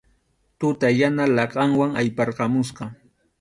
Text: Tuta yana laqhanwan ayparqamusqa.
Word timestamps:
Tuta 0.63 0.87
yana 0.99 1.25
laqhanwan 1.35 1.91
ayparqamusqa. 2.01 2.83